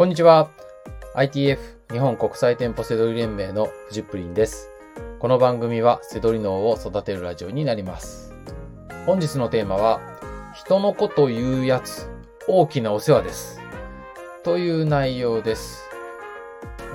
[0.00, 0.48] こんにちは。
[1.14, 1.58] ITF
[1.92, 4.70] 日本国際店舗セドリ連盟のフジプリンです。
[5.18, 8.32] この番組はセドリ脳を育てるラジオになります。
[9.04, 10.00] 本日のテーマは、
[10.54, 12.08] 人のこと言うやつ、
[12.48, 13.60] 大きなお世話です。
[14.42, 15.84] という内容です。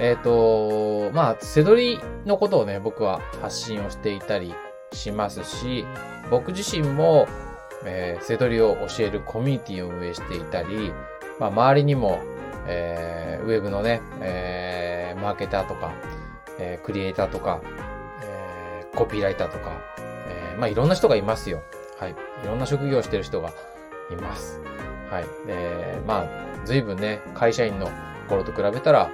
[0.00, 4.54] えっ、と、まあ、セドリのことをね、僕は発信をしていたり
[4.94, 5.84] しますし、
[6.30, 7.28] 僕自身も、
[7.84, 10.90] えーセドリを教えるコミュニティを運営していたり、
[11.38, 12.22] まあ、周りにも、
[12.66, 15.92] えーウェブのね、えーマーケターとか、
[16.58, 17.60] えークリエイターとか、
[18.22, 19.72] えーコピーライターとか、
[20.28, 21.62] えーまあ、いろんな人がいますよ。
[21.98, 22.12] はい。
[22.12, 23.50] いろんな職業をしてる人が
[24.10, 24.60] います。
[25.10, 25.24] はい。
[25.46, 26.26] で、まあ、
[26.64, 27.88] 随分ね、会社員の
[28.28, 29.10] 頃と比べたら、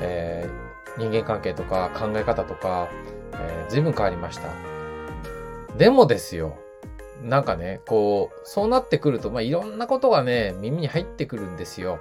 [0.00, 0.62] えー
[0.98, 2.88] 人間関係とか考え方とか、
[3.32, 4.48] えー随分変わりました。
[5.78, 6.58] でもですよ、
[7.22, 11.98] なんかね、こう、そうなってくると、まあ、いろんなことがね、耳に入ってくるんですよ。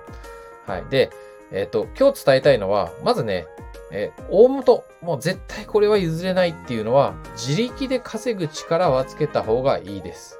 [0.65, 0.85] はい。
[0.89, 1.09] で、
[1.51, 3.45] えっ、と、今日伝えたいのは、まずね、
[3.91, 10.37] えー大元、もう絶対これは譲れないっていうのは、自力で稼ぐ力はつけた方がいいです。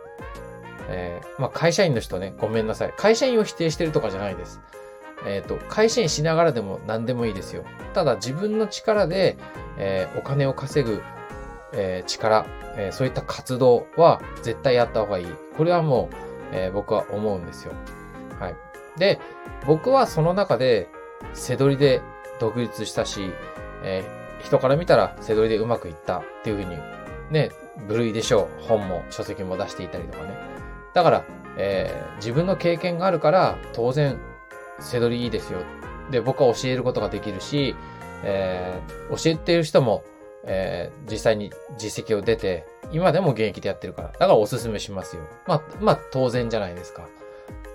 [0.90, 2.94] えーまあ、会社員の人ね、ごめんなさい。
[2.96, 4.62] 会社員を否定してるとかじゃないです。
[5.26, 7.64] えっ、と、会社員しながらでも何でもいいですよ。
[7.94, 9.38] ただ自分の力で、
[9.78, 11.02] えーお金を稼ぐ、
[11.74, 12.46] えー力、
[12.78, 15.26] えーそういった活動は絶対やった方がいい。
[15.58, 16.16] これはもう、
[16.54, 17.74] えー僕は思うんですよ。
[18.40, 18.56] はい。
[18.98, 19.20] で、
[19.66, 20.90] 僕はその中で、
[21.34, 22.02] 背取りで
[22.40, 23.32] 独立したし、
[23.84, 26.76] えー人から見たら背取りでうまくいったっていうふうに、
[27.30, 27.52] ね、
[27.88, 28.64] 部類でしょう。
[28.64, 30.34] 本も書籍も出していたりとかね。
[30.96, 31.26] だから、
[31.58, 34.20] えー自分の経験があるから、当然、
[34.80, 35.60] 背取りいいですよ。
[36.10, 37.76] で、僕は教えることができるし、
[38.24, 40.04] えー教えている人も、
[40.44, 44.08] えー実際に実績を出て、今でも現役でやってるから。
[44.08, 45.22] だからおすすめしますよ。
[45.46, 47.08] まあ、まあ、当然じゃないですか。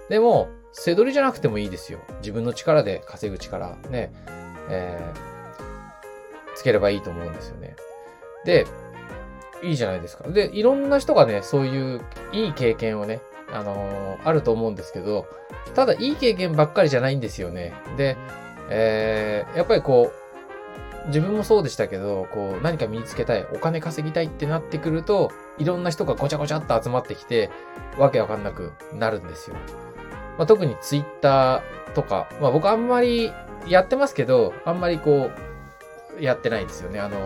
[0.08, 1.98] でも、背取りじゃなくてもいいですよ。
[2.18, 4.12] 自分の力で稼ぐ力、ね、
[4.68, 5.36] えー
[6.54, 7.76] つければいいと思うんですよね。
[8.46, 8.66] で、
[9.62, 10.26] いいじゃないですか。
[10.28, 12.00] で、いろんな人がね、そういう
[12.32, 13.20] いい経験をね、
[13.52, 15.26] あのーあると思うんですけど、
[15.74, 17.74] ただいい経験ばっかりじゃないんですよね。
[17.98, 18.16] で、
[18.70, 20.10] えーやっぱりこ
[21.04, 27.50] う、自分もそうでしたけど、こう、何か身につけたい、お金稼ぎたいってなってくると、いろんな人がごちゃごちゃっと集まってきて、
[27.98, 29.56] わけわかんなくなるんですよ。
[30.38, 33.32] まあ、特にツイッターとか、まあ僕あんまり
[33.66, 35.30] やってますけど、あんまりこ
[36.18, 37.00] う、やってないんですよね。
[37.00, 37.18] あの、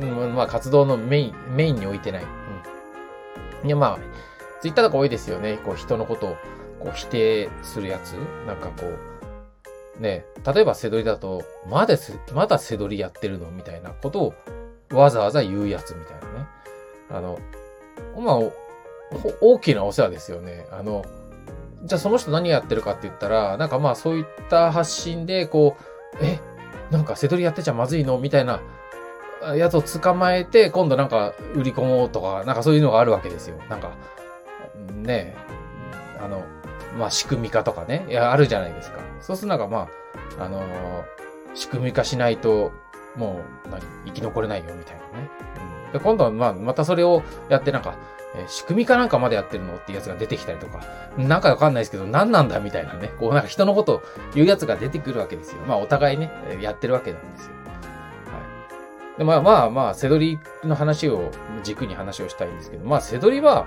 [0.00, 2.24] うんまあ活動のメイン、メインに置いてない。
[3.62, 3.66] うん。
[3.66, 3.98] いやまあ、
[4.60, 5.58] ツイッターとか多いですよね。
[5.64, 6.36] こう人のことを
[6.80, 8.12] こう否定するやつ。
[8.46, 8.86] なんかこ
[9.98, 11.96] う、ね、例えば背取りだと、まだ、
[12.32, 13.50] まだ背取りやってるの？
[13.50, 14.34] みたいなことを
[14.92, 16.46] わざわざ言うやつみたいなね。
[17.10, 17.38] あの、
[18.18, 18.38] まあ、
[19.40, 20.66] 大きなお世話ですよね。
[20.72, 21.04] あの、
[21.84, 25.76] じゃあその人何やってるかって言ったら、なんかまあそういった発信で、こ
[26.20, 26.40] う、え、
[26.90, 28.60] なんか背取りやってちゃまずいのみたいな
[29.56, 33.56] やつを捕まえて、今度なんか売り込もうとか、なんかそういうのがあるわけですよ。
[33.68, 33.92] なんか、
[34.94, 35.36] ねえ、
[36.22, 36.42] あの、
[36.98, 39.00] まあ仕組み化とかね、いや、あるじゃないですか。
[39.20, 39.88] そうするとなんかま
[40.38, 41.14] あ、あのー
[41.54, 42.72] 仕組み化しないと、
[43.16, 45.30] もう、何、生き残れないよ、みたいなね。
[45.56, 47.94] うん、で、今度はまあ、またそれをやってなんか、
[48.34, 50.82] え仕組み化なんかまでやってるのっていうやつが出てきたりとか、
[51.16, 54.02] なんかわかんないですけど、何なんだみたいなね、こうなんか人のことを
[54.34, 55.62] 言うやつが出てくるわけですよ。
[55.68, 57.52] まあお互いね、やってるわけなんですよ。
[57.52, 59.18] はい。
[59.18, 61.30] で、まあまあまあ、セドリの話を
[61.62, 63.66] 軸に話をしたいんですけど、まあセドリは、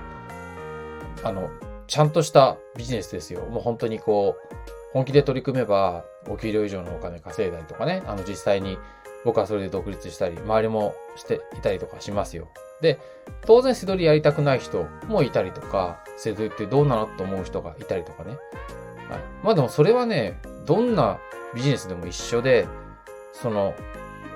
[1.24, 1.48] あの、
[1.86, 3.46] ちゃんとしたビジネスですよ。
[3.46, 4.54] もう本当にこう、
[4.92, 8.76] 本気で取り組めば、お給料以上のお金稼いだりとかね、あの実際に
[9.24, 12.48] 僕はそれで独立したり、周りもしていたりとかしますよ。
[12.80, 12.98] で、
[13.46, 18.30] 当然、セドリやりたくない人もいたりとか、セドリってどうなのと思う人がいたりとかね。
[18.30, 18.38] はい。
[19.42, 21.18] まあでもそれはね、どんな
[21.54, 22.66] ビジネスでも一緒で、
[23.32, 23.74] その、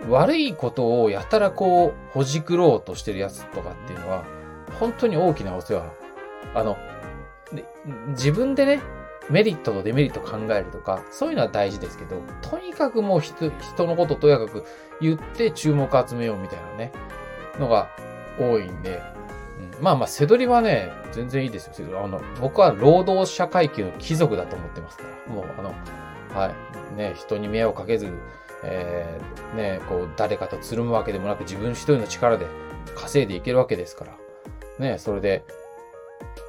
[0.09, 4.25] 悪いことをやたらこう、ほじくろうとしてるやつとかっていうのは、
[4.81, 5.93] 本当に大きなお世話。
[6.55, 6.77] あの、
[8.09, 8.81] 自分でね、
[9.31, 14.65] メリットとデメリット考えるとか、そういうのは大事ですけど、とにかくもう人人のこととやかく
[15.01, 16.93] 言って注目集めようみたいなね、
[17.59, 17.91] のが
[18.39, 19.03] 多いんで、
[19.77, 22.05] うん、まあまあ、背取りはね、全然いいですよ。
[22.05, 25.35] あの、僕は労働者階級の貴族だと思ってますから。
[25.35, 25.75] もう、あの、
[26.35, 26.51] は
[26.95, 26.97] い。
[26.97, 28.13] ね、人に迷惑かけず、
[28.65, 32.47] えー、ね、こう、誰かとつるむわけでもなく、自分一人の力で
[32.95, 34.13] 稼いでいけるわけですから。
[34.79, 35.45] ね、それで、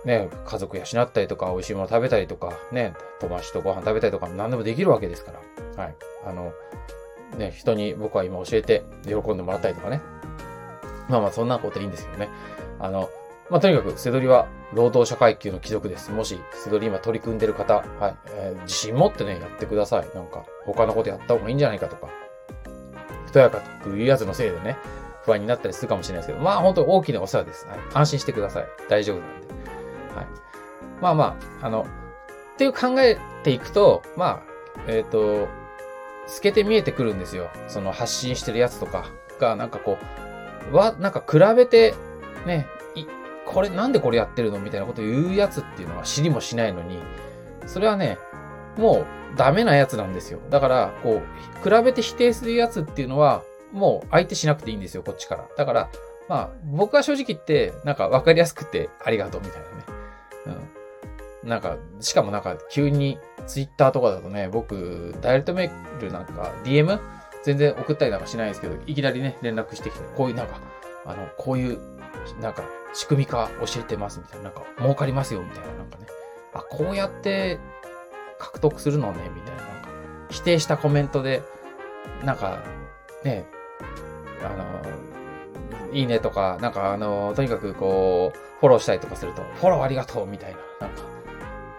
[0.05, 5.31] ね、家族養ったりとか、美味しいもの食べたりとか、ね、友達とご飯食べたりとか、何でもできるわけですか
[5.77, 5.83] ら。
[5.83, 5.95] はい。
[6.25, 6.53] あの、
[7.37, 10.01] ね、人に僕は今教えて喜んでもらったりとかね。
[11.09, 12.29] まあまあ、そんなこといいんですよね。
[12.79, 13.09] あの、
[13.49, 16.11] まあ、とにかく、セドリは労働者階級の貴族です。
[16.11, 20.07] もし、セドリ今取り組んでる方、はい、えー、自信持ってね、やってください。
[20.15, 22.07] なんか、他のことやった方がいいんじゃないかとか、
[23.25, 24.77] ふとやかくいうやつのせいでね、
[25.23, 27.65] 不安になったりするかもしれないですけど、まあ本当に大きなお世話です。
[27.67, 28.67] はい、安心してください。
[28.89, 29.62] 大丈夫なんで。
[30.15, 30.27] はい。
[31.01, 31.85] まあまあ、あの、
[32.53, 34.41] っていう考えていくと、まあ、
[34.87, 35.47] えっ、ー、と、
[36.27, 37.49] 透けて見えてくるんですよ。
[37.67, 39.05] その発信してるやつとか
[39.39, 39.97] が、なんかこ
[40.71, 41.93] う、は、なんか比べて、
[42.45, 43.05] ね、い、
[43.45, 44.59] これなんでこれやってるの？
[44.59, 46.99] みたいなことを言うやつっていうのは知りもしないのに、
[47.65, 48.17] それはね、
[48.77, 50.39] もうダメなやつなんですよ。
[50.49, 51.21] だから、こ
[51.65, 55.47] う、比べて否定するやつっていうのは、もう相手しなくていいんですよ、こっちから。
[55.57, 55.89] だから、
[56.29, 59.92] まあ、僕は正直言って、なんか分かりやすくてありがとうみたいなね。
[61.43, 66.99] なんか、しかもなんか、急にツイッターとかだとね、僕、ダイレクトメールなんか、DM?
[67.43, 70.59] 全然送ったりなんかしないですけど、いきなりね、連絡してきて、こういうなんか、
[71.05, 71.79] あの、こういう、
[72.39, 72.63] なんか、
[72.93, 76.07] 仕組み化教えてますみたいな、なんか、儲かりますよみたいな、なんかね。
[76.53, 77.59] あ、こうやって
[78.37, 79.89] 獲得するのね、みたいな、なんか、
[80.29, 81.41] 否定したコメントで、
[82.23, 82.63] なんか、
[83.23, 83.45] ね、
[84.41, 91.03] あの、いいねとか、なんかあの、とにかくこう、フォローしたりとかすると、フォローありがとうみたいな、なんか、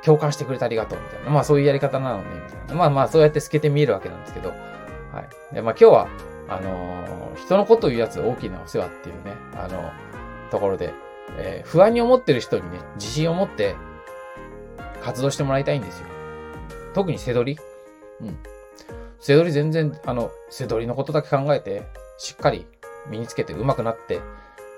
[0.05, 1.31] 共感してくれてありがとうみたいな。
[1.31, 2.75] まあそういうやり方なのね、みたいな。
[2.75, 4.55] まあまあそうやって透けて見えるわけなんですけど、は
[5.53, 5.55] い。
[5.55, 6.09] で、まあ今日は、
[6.49, 9.91] あのー、人のことを言うやつ大きなお世話っていうね、あの、
[10.51, 10.93] ところで、
[11.39, 13.75] えー、不安に思ってる人にね、自信を持って
[15.03, 16.07] 活動してもらいたいんですよ。
[16.95, 17.61] 特に背取り。
[18.21, 18.39] うん。
[19.21, 21.83] 背取り全然、あの、背取りのことだけ考えて、
[22.19, 22.67] しっかり
[23.09, 24.21] 身につけて上手くなって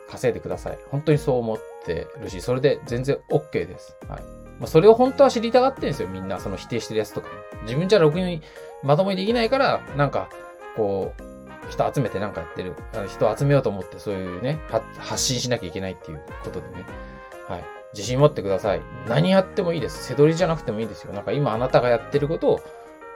[0.08, 0.79] 稼いでください。
[0.90, 3.96] 本当にそう思ってるし、それで全然 OK です。
[4.08, 4.35] はい。
[4.58, 6.38] まあ、それを本当は知りたがってるんですよ、みんな。
[6.41, 7.29] その否定してるやつとか。
[7.62, 8.43] 自分じゃろくに
[8.82, 10.29] まともにできないから、なんか、
[10.76, 12.75] こう、人集めてなんかやってる。
[13.08, 14.61] 人集めようと思ってそういうね、
[14.99, 16.85] 発信しなきゃいけないっていうことでね。
[17.49, 17.64] はい。
[17.93, 18.82] 自信持ってください。
[19.08, 20.05] 何やってもいいです。
[20.05, 21.12] 背取りじゃなくてもいいですよ。
[21.12, 22.61] なんか今あなたがやってることを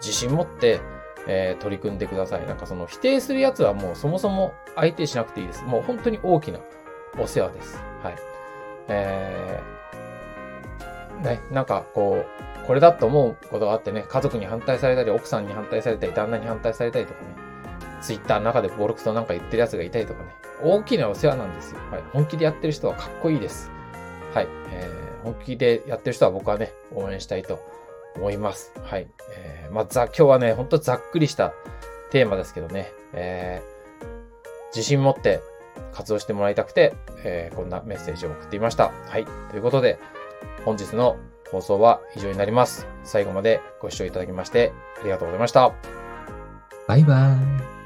[0.01, 0.81] 自信持って、
[1.27, 2.47] えー、取り組んでください。
[2.47, 5.65] なんかその否定するやつはもうそもそも相手しなくていいです。
[5.65, 6.59] もう本当に大きな
[7.19, 7.83] お世話です。
[8.03, 8.17] はい。
[8.89, 9.80] えー、
[11.23, 17.27] ね、なんかこう、これだと思うことがあってね、家族に反対されたり、奥さんに反対されたり、旦那に反対されたりとかね、
[18.01, 20.31] ツイッターの中でボロクソなんか言ってるやつがいたりとかね、
[20.63, 21.81] 大きなお世話なんですよ。
[21.91, 22.03] はい。
[22.13, 23.71] 本気でやってる人はかっこいいです。
[24.35, 24.49] はい。
[24.71, 27.61] えー、本気でやってる人は僕はね、応援したいと
[28.17, 28.73] 思います。
[28.83, 29.09] はい。
[29.35, 31.53] えー、まあ、ざ、今日はね、ほんとざっくりした
[32.11, 35.41] テーマですけどね、えー、自信持って
[35.93, 36.95] 活動してもらいたくて、
[37.25, 38.93] えー、こんなメッセージを送っていました。
[39.09, 39.25] はい。
[39.51, 39.99] ということで、
[40.65, 41.17] 本日の
[41.51, 42.87] 放送は以上になります。
[43.03, 45.73] 最後までご視聴いただきましてありがとうございました。
[46.87, 47.80] バイバーイ。